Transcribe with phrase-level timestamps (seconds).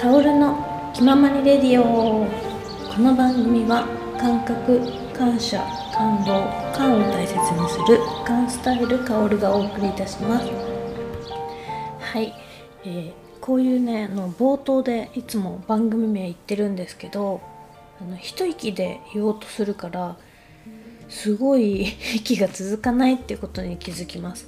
[0.00, 2.24] カオルの気ままにレディオ。
[2.94, 3.84] この番組は
[4.16, 4.80] 感覚
[5.12, 5.58] 感謝
[5.92, 6.34] 感動
[6.72, 10.46] 感を大切にする感スタイルカオルがお送りいたします。
[11.98, 12.32] はい、
[12.84, 17.40] えー、こういうねあの冒頭でいつも番組名言ってるんですけど
[18.00, 20.16] あの一息で言おうとするから
[21.08, 24.46] すごい息が続かないっていうことに気づきます。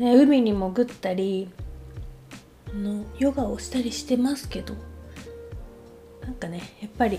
[0.00, 1.48] で海に潜ったり
[2.74, 4.74] のヨガをしたりしてますけど
[6.22, 7.18] なんかねやっぱり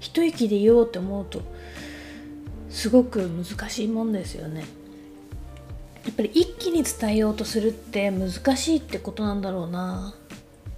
[0.00, 1.42] 一息で言おうと思うと
[2.70, 4.64] すごく難しいもんですよね。
[6.04, 10.14] やっぱり一気に伝えようとするって難しいってことなんだろうな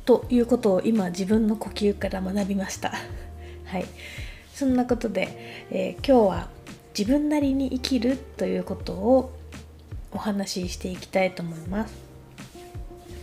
[0.05, 2.92] ということを今自分の呼吸から学びました。
[3.66, 3.84] はい
[4.52, 6.48] そんなことで、えー、今日は
[6.98, 9.33] 自分なりに生きるということを
[10.12, 12.12] お話ししていきたいと思います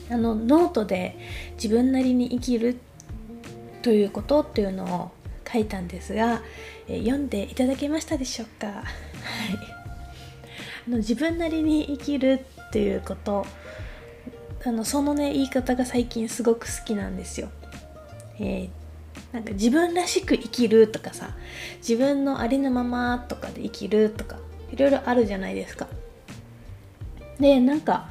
[0.10, 1.18] あのノートで
[1.56, 2.80] 自分なりに生きる
[3.82, 5.12] ということっていうのを
[5.52, 6.42] 書いたんですが、
[6.88, 8.86] え、読んでいただけましたでしょうか、 はい、
[10.88, 13.46] あの自分なりに生きるっていうこと
[14.66, 17.50] あのそのね言い方が最近すごく好きなんですよ、
[18.40, 21.38] えー、なんか自分らしく生きるとかさ
[21.78, 24.38] 自分のありのままとかで生きるとか
[24.72, 25.88] いろいろあるじゃないですか。
[27.40, 28.10] でなんか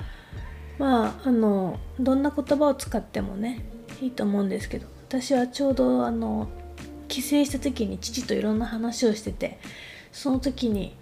[0.78, 3.64] まああのどんな言葉を使ってもね
[4.00, 6.48] いいと思うんですけど私はちょうどあの
[7.08, 9.58] 帰省した時に父といろんな話をしてて
[10.12, 10.94] その時に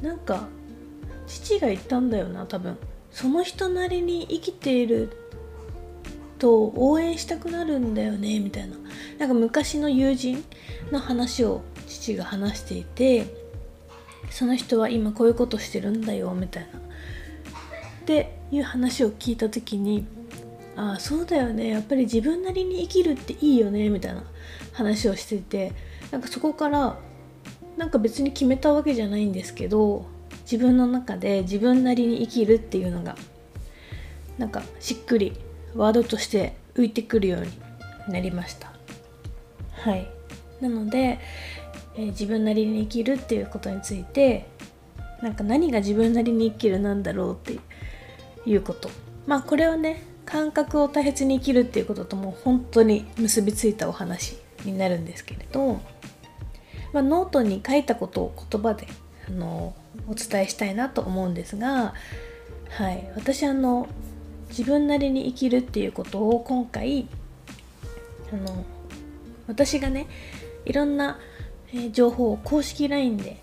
[0.00, 0.48] なんか
[1.26, 2.76] 父が言ったんだよな多分。
[3.12, 5.10] その人なりに生きている
[6.38, 8.76] と応援したくなるんだよねみたいな。
[9.18, 10.42] なんか昔の友人
[10.90, 13.26] の話を父が話していて
[14.30, 16.78] その人は今こういうことしてるんだよみたいな。
[16.78, 16.82] っ
[18.06, 20.06] ていう話を聞いた時に
[20.76, 24.24] ああそうだよねやっぱり自分なりに生きるっていいよねみたいな
[24.72, 25.72] 話をしてて
[26.10, 26.98] なんかそこから
[27.76, 30.06] なんか別に決めたわけじゃないんですけど
[30.42, 33.16] 自分の中で自分なりに生きるっていうのが
[34.38, 35.32] なんかしっくり
[35.74, 37.48] ワードとして浮いてくるように
[38.12, 38.72] なりました。
[39.72, 40.08] はい。
[40.60, 41.18] なので、
[41.96, 44.46] えー、自分なりに生きるっていうことについて
[45.22, 47.58] なんか何が自分なりに生きるなんだろうって
[48.46, 48.90] いうこと。
[49.26, 55.80] まあこれはね感覚を大切に生きるっていうことともう本当に結びついたお話になるんですけれど、
[56.92, 58.86] まあ、ノートに書いたことを言葉で
[59.28, 59.74] あの
[60.08, 61.94] お伝えしたいなと思うんですが、
[62.70, 63.88] はい、私あの
[64.48, 67.08] 自分なりに生きるっていうことを今回
[68.32, 68.64] あの
[69.48, 70.06] 私がね
[70.64, 71.18] いろんな、
[71.90, 73.42] 情報を公式 LINE で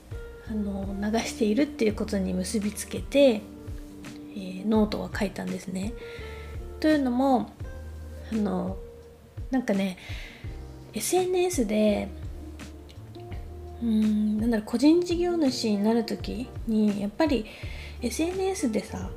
[0.49, 3.41] あの流しているっていうことに結びつけて、
[4.35, 5.93] えー、ノートは書いたんですね。
[6.79, 7.51] というのも
[8.31, 8.77] あの
[9.51, 9.97] なんかね
[10.93, 12.09] SNS で
[13.81, 17.45] うんなんだろう個人事業主になる時にやっぱり
[18.01, 19.09] SNS でさ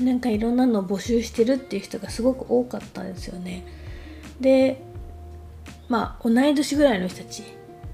[0.00, 3.64] なんかいろんなのを募集してるっていう人がすごく多かったんですよね。
[4.40, 4.82] で
[5.88, 7.42] まあ同い年ぐらいの人たち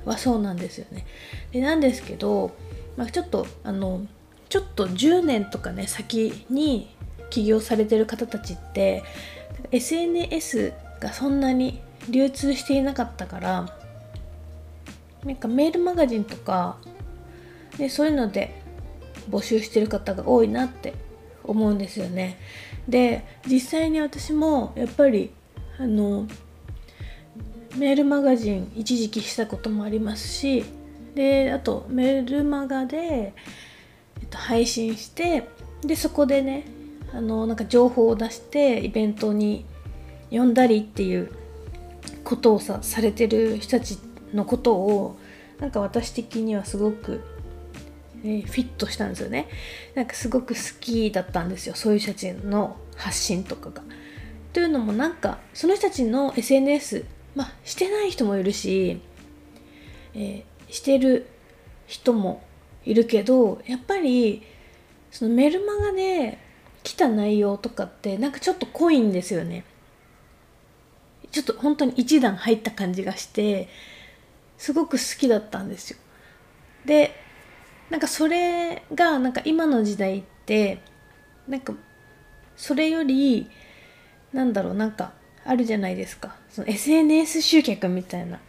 [0.04, 1.04] はそうなんですよね。
[1.52, 2.54] でなんですけど、
[2.96, 4.06] まあ、ちょっとあの
[4.48, 6.94] ちょっと10年とかね先に
[7.30, 9.02] 起業されてる方たちって
[9.72, 13.76] SNS がそんなに流通していなかったから
[15.24, 16.76] なんかメールマガジンとか
[17.78, 18.62] でそういうので
[19.28, 20.94] 募集してる方が多いなって
[21.42, 22.38] 思うんですよね。
[22.88, 25.32] で実際に私もやっぱり
[25.78, 26.26] あの
[27.76, 30.64] メールマガジン一時期したこともありますし
[31.14, 33.34] であとメールマガで、
[34.26, 35.48] っと、配信して
[35.82, 36.64] でそこでね
[37.12, 39.64] あのなんか情報を出してイベントに
[40.30, 41.30] 呼んだりっていう
[42.24, 43.98] ことをさされてる人たち
[44.34, 45.18] のことを
[45.58, 47.22] なんか私的にはすごく
[48.24, 49.48] えフィットしたんですよね
[49.94, 53.82] なんかすごく好きだったんですよそういう人たちの発信とかが。
[54.52, 57.04] というのもなんかその人たちの SNS
[57.34, 59.00] まあしてない人もいるし、
[60.14, 61.26] えー、してる
[61.86, 62.42] 人も
[62.86, 64.42] いるけどやっぱり
[65.10, 66.38] そのメルマガで
[66.82, 69.64] 来た内容とかってなんかちょっと濃いんですよね。
[71.32, 73.68] ちょっと本当に一段入った感じがして
[74.56, 75.98] すごく好きだったんですよ。
[76.86, 77.12] で
[77.90, 80.80] なんかそれがなんか今の時代って
[81.48, 81.74] なんか
[82.56, 83.50] それより
[84.32, 85.12] なんだろうなんか
[85.44, 88.40] あるじゃないですかその SNS 集客みたいな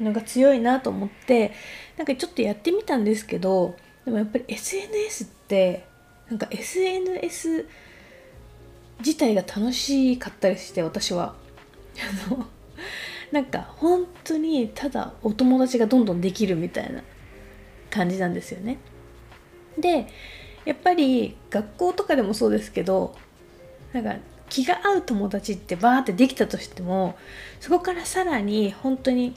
[0.00, 1.52] のが強いなと思って
[1.96, 5.86] なんかちょっとやってみたんですけどでもやっぱり SNS って
[6.28, 7.68] なんか SNS
[8.98, 11.34] 自体が楽しかったりして私は
[12.28, 12.46] あの
[13.32, 17.02] なんか本当にただお友達がどんどんできるみたいな
[17.90, 18.78] 感じなんですよね。
[19.78, 20.06] で
[20.64, 23.16] やっぱり学校とかでもそうですけど
[23.92, 24.16] なんか
[24.48, 27.16] 気が合う友達ってバーってできたとしても
[27.60, 29.34] そこからさらに本当に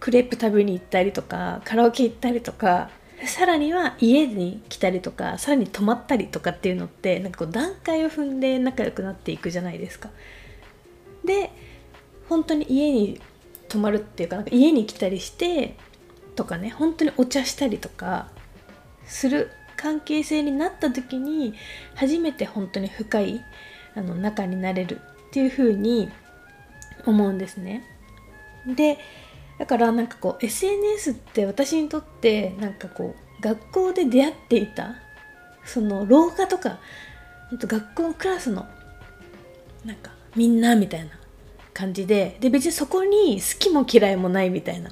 [0.00, 2.90] クレープ食べに行ったりとかカラオケ行ったりとか
[3.26, 10.10] さらには家に来たりとかさらに泊まったりとかっていうのってなんかこう段階を踏んで仲良くなっていくじゃないですか。
[11.24, 11.50] で
[12.28, 13.20] 本当に家に
[13.68, 15.76] 泊まるっていうかなんか家に来たりして
[16.36, 18.28] とかね本当にお茶したりとか
[19.06, 21.54] する関係性になった時に
[21.94, 23.44] 初めて本当に深い
[23.94, 26.10] あの仲になれるっていう風に
[27.06, 27.84] 思うんですね。
[28.66, 28.98] で
[29.58, 34.96] だからなんかこう SNS って私にとってなんかこう学校で出会っていた
[35.64, 36.78] その廊下とか
[37.58, 38.66] と学校のクラスの
[39.84, 41.10] なんかみんなみたいな
[41.72, 44.90] 感じでで別にそこに好きも嫌いもないみたいな。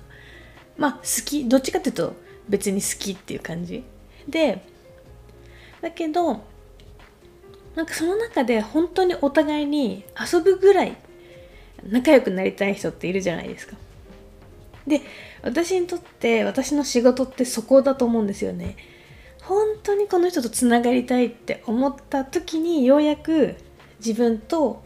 [0.76, 2.14] まあ好きどっちかっていうと
[2.48, 3.84] 別に好きっていう感じ。
[4.28, 4.64] で
[5.80, 6.40] だけど
[7.74, 10.96] なんかその中で本当にお互いに遊ぶぐらい
[11.84, 13.76] 仲良くなりたい人っているじゃないですか。
[14.86, 15.02] で
[15.42, 18.76] 私にとって私の仕事ってそこだと思うんですよね
[19.42, 23.56] 本当にこの人とつながりたいって思った時にようやく
[24.04, 24.82] 自分と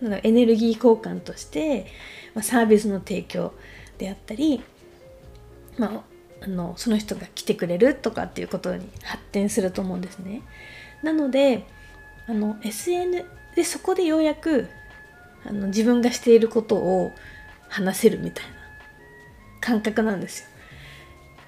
[0.00, 1.86] エネルギー交換として、
[2.34, 3.52] ま、サービスの提供
[3.98, 4.62] であったり、
[5.76, 6.02] まあ、
[6.40, 10.42] あのその人が来てくれるとかっていうことに発展すると思うんですね。
[11.02, 11.64] なので
[12.26, 13.24] あの SN
[13.56, 14.68] でそこでようやく
[15.44, 17.12] あの自分がしていることを
[17.68, 18.57] 話せるみたいな
[19.60, 20.48] 感覚なんですよ。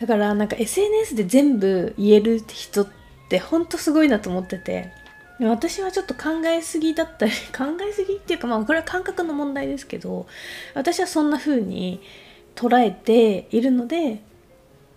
[0.00, 2.88] だからなんか SNS で全部言える人っ
[3.28, 4.92] てほんとすごいなと思ってて
[5.38, 10.26] 私はちょっと考えすぎだったり 考えすぎっていうかまあこれは感覚の問題ですけど
[10.74, 12.00] 私はそんな風に
[12.54, 14.20] 捉えているので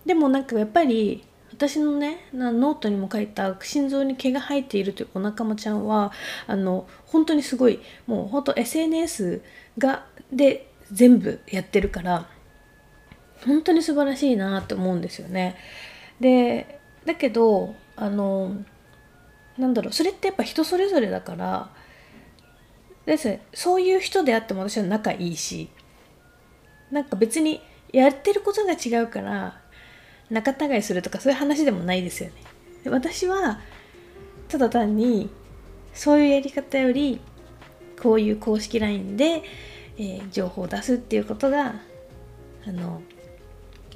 [0.06, 6.12] でもなんかやっぱり私のねノートにも書いた心臓に毛が生えているというお仲間ちゃんは
[6.46, 9.42] あの本当にすごいもう本当 SNS
[9.78, 12.26] がで全部やってるから
[13.46, 15.56] 本当に素晴らしいなって思うんですよね。
[16.20, 18.56] でだけどあの
[19.58, 21.70] なんだろうそれってやっぱ人それぞれだから
[23.06, 25.70] ですそういう人であっても私は仲いいし
[26.90, 27.60] なんか別に
[27.92, 29.60] やってることが違うから
[30.30, 32.36] 仲違いするとかそういう話でもないですよね。
[32.82, 33.60] で私は
[34.48, 35.30] ただ単に
[35.92, 37.20] そういうやり方より
[38.02, 39.42] こういう公式 LINE で、
[39.96, 41.76] えー、情報を出すっていうことが
[42.66, 43.02] あの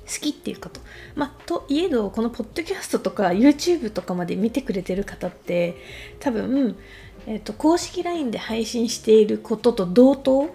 [0.09, 0.81] 好きっていうこと。
[1.15, 5.77] まあ、といえどこのポッドキャストとか YouTube とかまで見てくれてる方って
[6.19, 6.77] 多分、
[7.27, 10.49] えーと、公式 LINE で配信していることと同等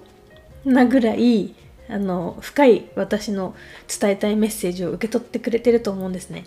[0.66, 1.54] なぐらい
[1.90, 3.56] あの深い私の
[3.88, 6.46] 伝えたいメッセージを受け取ってくれてると思うんですね。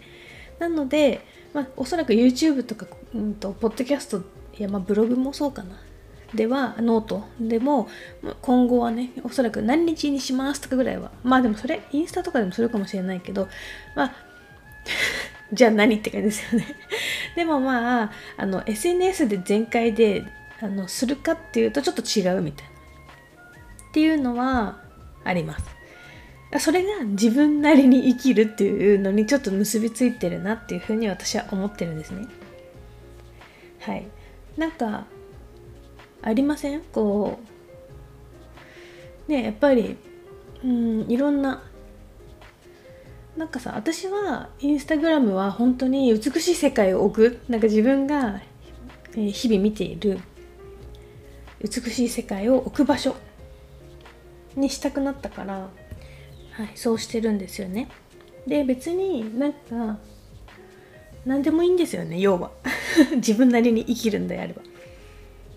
[0.59, 1.21] なので、
[1.53, 4.23] まあ、おそらく YouTube とか、うんと、ポッドキャスト、
[4.59, 5.79] いやまあブログもそうかな
[6.37, 7.25] では note。
[7.41, 7.89] でも
[8.43, 13.49] 今後はねおそらく何日にしますとかぐらいはまあでもそれインスタとかでもするかもしれないけど
[13.95, 14.13] まあ
[15.53, 16.67] じゃあ何って感じですよね。
[17.35, 20.25] でもまああの SNS で全開で
[20.61, 22.73] あのするかっていうとちょっと違うみたいな。
[23.89, 24.79] っていうのは
[25.25, 25.65] あります。
[26.61, 32.27] それが自分なりに生きるっていうのにちょっと結びついてるなっていうふうに私は思ってるんですね。
[33.81, 34.07] はい。
[34.57, 35.07] なんか
[36.23, 36.83] ありません？
[36.93, 37.39] こ
[39.29, 39.31] う。
[39.31, 39.97] ねやっぱり
[40.65, 41.63] うんいろんな。
[43.37, 47.41] なんかさ私はインスタグラムは本当に美しい世界を置く。
[47.51, 48.41] なんか自分が
[49.15, 50.19] 日々見ている
[51.61, 53.15] 美しい世界を置く場所
[54.57, 55.69] にしたくなったから、
[56.53, 57.89] はい、そうしてるんですよね。
[58.47, 59.99] で別になんか
[61.27, 62.51] 何でもいいんですよね要は。
[63.17, 64.63] 自分なりに生きるんであれば。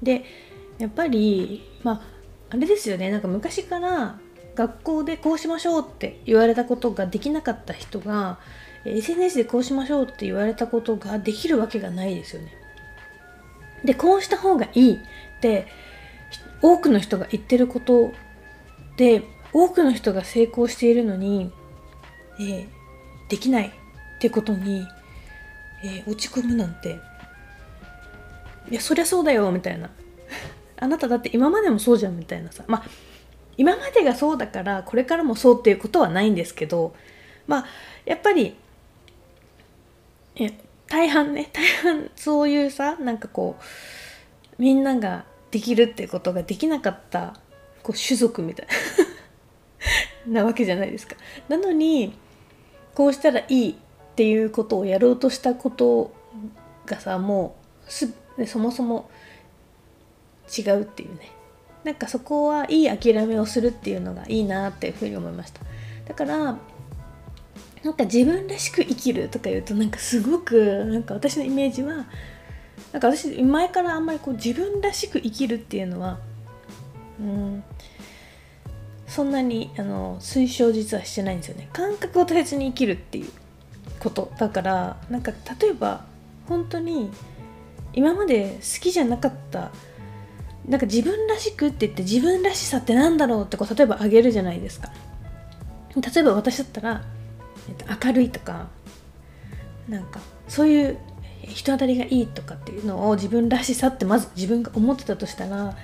[0.01, 0.23] で
[0.79, 2.01] やっぱりまあ
[2.51, 3.11] あれですよね。
[3.11, 4.19] なんか昔から
[4.55, 8.39] 学校でこうしましょうって言われたことができなかった人が
[8.85, 12.53] SNS でこうしましょうって言われたことができるわけがないですよね。
[13.85, 14.97] でこうした方がいいっ
[15.41, 15.67] て
[16.61, 18.11] 多くの人が言ってること
[18.97, 21.51] で多くの人が成功しているのに、
[22.39, 22.67] えー、
[23.29, 23.71] できないっ
[24.19, 24.85] てことに、
[25.83, 26.99] えー、落ち込むなんて。
[28.71, 29.89] いやそりゃそうだよみたいな。
[30.79, 32.63] あなただって今までもそうじゃんみたいなさ。
[32.67, 32.83] まあ
[33.57, 36.95] 今までがそうだからこれからもそうっていうことはないんですけど
[37.45, 37.65] まあ
[38.05, 38.55] やっぱり
[40.87, 41.49] 大半ね。
[41.53, 47.35] 大半そういうさなんかこうみんなができるっていうことができなかった
[47.83, 48.73] こう種族みたいな。
[50.41, 51.15] なわけじゃないですか。
[51.49, 52.17] なのに
[52.95, 53.75] こうしたらいいっ
[54.15, 56.13] ていうことをやろうとしたこと
[56.85, 57.55] がさも
[58.39, 59.09] うそもそも
[60.57, 61.31] 違うっていうね。
[61.83, 65.61] なんかそこはいい諦めをするっていうのがいいなっていうふうに思いました。
[66.07, 66.57] だから
[67.83, 72.07] なんか自分らしく生きるとか言うとなんかすごくなんか私のイメージは
[72.91, 76.19] なんか私前からあんまりこう自分らしく生きるっていうのは
[77.19, 77.63] うん
[79.07, 81.69] そんなにあの推奨実はしてないんですよね。
[81.73, 83.31] 感覚を大切に生きるっていう
[83.99, 86.05] ことだからなんか例えば
[86.47, 87.09] 本当に
[87.93, 89.71] 今まで好きじゃなかった
[90.67, 94.91] なんか自分らしくって言って自分らしさってなんだろうってこう例えばあげるじゃないですか。
[95.95, 97.03] 例えば私だったら、
[97.67, 98.67] えっと、明るいとか
[99.87, 100.97] なんかそういう
[101.47, 105.75] 人当たりがいいとかっていうのを自分らしさってまず自分が思ってたとしたら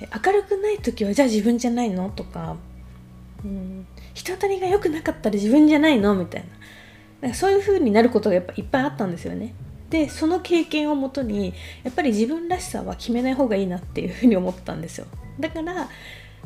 [0.00, 2.56] 明るくない時はじゃあ自分じゃないのとか、
[3.44, 7.34] うん、人当たりが良くなかったら自分じゃないのみたいな。
[7.34, 9.54] そういう風になることがやっぱいっぱいあったんですよね。
[9.92, 11.52] でその経験をもとに
[11.84, 15.06] やっぱり自分らしさは決めない方がいいなっていうふうに思ったんですよ。
[15.38, 15.90] だから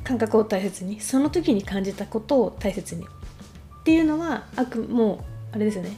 [0.03, 3.05] 感覚を大切にその時に感じたことを大切に。
[3.05, 5.97] っていうのはあくもうあれですよね。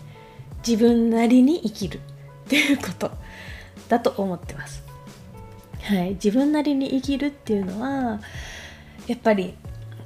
[0.66, 2.00] 自分なりに生きる。
[2.44, 3.10] っていうこと。
[3.88, 4.84] だと思ってます。
[5.84, 6.10] はい。
[6.10, 8.20] 自分なりに生きるっていうのは
[9.06, 9.54] やっぱり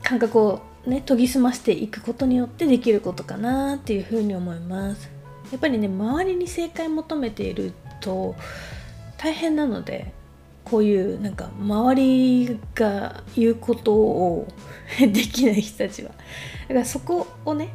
[0.05, 5.12] 感覚をね研ぎ澄ましていくことによってできることかなっていうふうに思います。
[5.52, 8.35] やっぱりね周りに正解求めていると
[9.18, 10.12] 大変なので
[10.64, 14.49] こういうなんか周りが言うことを
[14.99, 16.11] できない人たちは
[16.62, 17.68] だからそこをね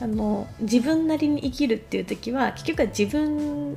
[0.00, 3.76] あの自分なりに生きるっていう時は結局は自分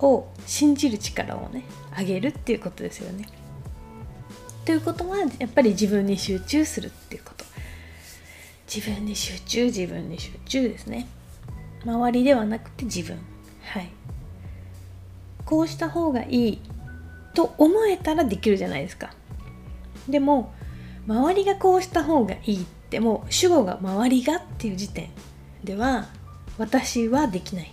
[0.00, 1.64] を信じる力をね
[1.96, 3.26] 上げるっていうことですよね。
[4.64, 7.44] ということはやっぱり自分に集中するっていうこと
[8.72, 11.06] 自分に集中自分に集中ですね。
[11.84, 13.18] 周りではなくて自分。
[13.62, 13.90] はい。
[15.44, 16.62] こうした方がいい
[17.34, 19.12] と思えたらできるじゃないですか。
[20.08, 20.52] でも
[21.06, 25.10] 周りがこうした方がいいってもう主語が周りがっていう時点
[25.64, 26.08] では
[26.58, 27.72] 私はできない。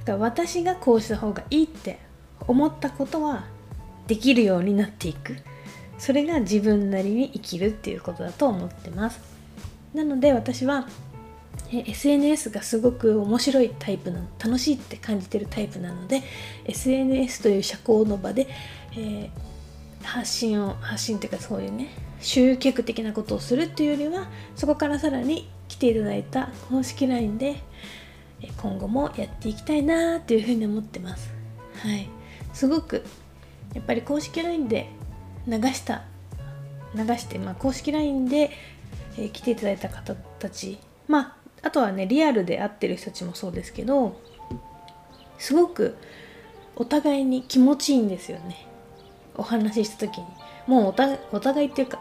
[0.00, 1.98] だから私がこうした方がいいって
[2.46, 3.46] 思ったことは
[4.06, 5.36] できるようになっていく。
[5.98, 9.20] それが自分なりに生きるっていうことだと思ってます。
[9.94, 10.86] なので私は
[11.72, 16.22] SNS がすごく面白いタイプなの楽しいって感じてるタイプなので
[16.64, 18.46] SNS という社交の場で、
[18.92, 21.88] えー、発信を発信っていうかそういうね
[22.20, 27.56] 集客的なことをするっていうよりはそこからさらに来ていただいた公式 LINE で
[28.58, 31.32] 今後もやっていきたいなというふうに思ってます。
[31.82, 32.08] はい。
[32.52, 33.04] すごく
[33.74, 34.88] やっぱり公式 LINE で
[35.46, 36.02] 流した
[36.94, 38.50] 流して、まあ、公式 LINE で、
[39.18, 44.20] え、来ていただいた方たちまああとはねリアルで会ってる人たちもそうですけど
[45.36, 45.96] すごく
[46.76, 48.68] お互いに気持ちいいんですよね。
[49.34, 50.26] お話しした時に。
[50.68, 50.94] もう
[51.32, 51.98] お互いっていうか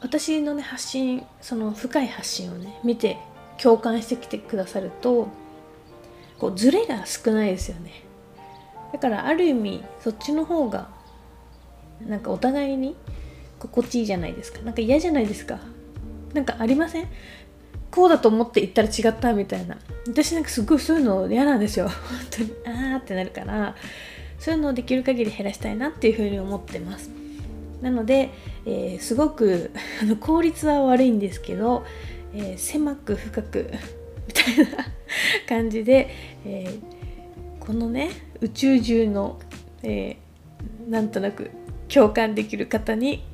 [0.00, 3.18] 私のね発信その深い発信をね見て
[3.58, 5.28] 共感してきてくださると
[6.38, 7.92] こうズレが少ないですよね。
[8.92, 10.88] だからある意味そっちの方が
[12.00, 12.96] なんかお互いに
[13.58, 14.62] 心地いいじゃないですか。
[14.62, 15.58] なんか嫌じゃないですか。
[16.32, 17.08] なんかありません？
[17.90, 19.76] こうだと思って言ったら違ったみたいな。
[20.06, 21.88] 私なんかすごいそういうの嫌なんですよ。
[21.88, 22.52] 本当に。
[22.66, 23.74] あーってなるから。
[24.38, 27.10] そういうのをできる限り減らしたいなっていうふうに思ってます。
[27.82, 28.30] なので、
[28.66, 29.70] えー、すごく
[30.02, 31.84] あの効率は悪いんですけど、
[32.34, 33.70] えー、狭く深く
[34.26, 34.86] みたいな
[35.48, 36.08] 感じで、
[36.46, 39.38] えー、このね宇宙中の、
[39.82, 40.16] え
[40.88, 41.50] なんとなく
[41.88, 43.24] 共感できる方に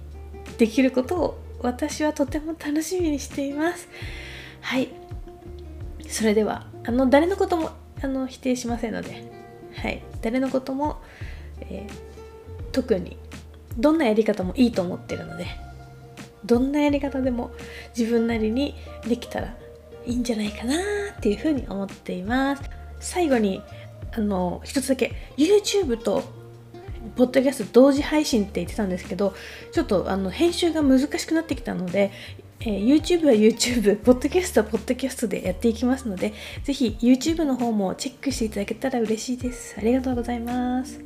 [0.59, 3.89] できることを私はとても楽しみにしています。
[4.65, 4.89] はい。
[6.09, 7.71] それではあの誰のことも
[8.03, 9.25] あの否定しませんので、
[9.77, 11.01] はい、誰のことも、
[11.61, 13.17] えー、特に
[13.79, 15.47] どんなやり方もいいと思ってるので。
[16.45, 17.53] どんなやり方でも
[17.97, 18.75] 自分なりに
[19.07, 19.57] できたら
[20.07, 20.75] いいんじゃないかな
[21.17, 22.63] っていうふうに思っています。
[23.01, 23.63] 最後に
[24.13, 26.23] あの一つだけ YouTube と
[27.17, 29.35] ポッドキャスト同時配信って言ってたんですけど
[29.73, 32.13] ちょっとあの編集が難しくなってきたので
[32.67, 39.75] えー、YouTube は YouTube、ポッドキャストはポッドキャストでやっていきますので、ぜひ YouTube の方もチェックしていただけたら嬉しいです。
[39.77, 41.01] ありがとうございます。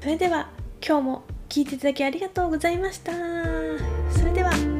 [0.00, 0.48] それでは
[0.86, 3.12] 今日も聴いていただきありがとうございました。
[4.10, 4.75] それでは